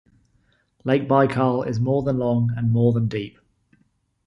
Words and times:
Lake 0.83 1.07
Baikal 1.07 1.61
is 1.67 1.79
more 1.79 2.01
than 2.01 2.17
long 2.17 2.49
and 2.57 2.71
more 2.71 2.91
than 2.91 3.07
deep. 3.07 3.37